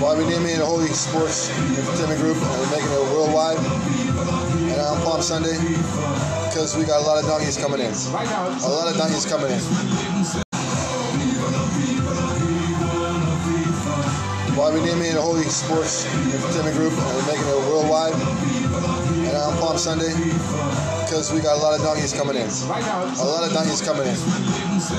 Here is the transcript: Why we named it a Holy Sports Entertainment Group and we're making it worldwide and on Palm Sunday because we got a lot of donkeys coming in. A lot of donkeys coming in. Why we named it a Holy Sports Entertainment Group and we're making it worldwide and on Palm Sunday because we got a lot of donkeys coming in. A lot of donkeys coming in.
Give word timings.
Why 0.00 0.14
we 0.16 0.24
named 0.24 0.46
it 0.46 0.60
a 0.60 0.64
Holy 0.66 0.86
Sports 0.88 1.50
Entertainment 1.50 2.20
Group 2.20 2.36
and 2.36 2.50
we're 2.60 2.70
making 2.70 2.92
it 2.92 3.02
worldwide 3.12 3.58
and 3.58 4.80
on 4.80 5.00
Palm 5.02 5.20
Sunday 5.22 5.56
because 6.48 6.76
we 6.76 6.84
got 6.84 7.02
a 7.02 7.04
lot 7.06 7.18
of 7.22 7.28
donkeys 7.28 7.56
coming 7.58 7.80
in. 7.80 7.92
A 7.92 8.68
lot 8.68 8.88
of 8.88 8.96
donkeys 8.96 9.26
coming 9.26 9.50
in. 9.50 9.58
Why 14.56 14.74
we 14.74 14.80
named 14.80 15.02
it 15.02 15.14
a 15.16 15.20
Holy 15.22 15.44
Sports 15.44 16.06
Entertainment 16.34 16.76
Group 16.76 16.92
and 16.92 17.06
we're 17.14 17.26
making 17.26 17.46
it 17.46 17.58
worldwide 17.70 18.14
and 19.28 19.36
on 19.36 19.56
Palm 19.58 19.78
Sunday 19.78 20.10
because 21.04 21.32
we 21.32 21.40
got 21.40 21.58
a 21.58 21.62
lot 21.62 21.74
of 21.78 21.84
donkeys 21.84 22.12
coming 22.12 22.36
in. 22.36 22.48
A 23.18 23.24
lot 23.24 23.44
of 23.46 23.52
donkeys 23.52 23.80
coming 23.82 24.06
in. 24.06 24.16